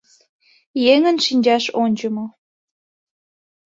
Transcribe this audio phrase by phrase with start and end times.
[0.93, 2.25] Еҥын шинчаш ончымо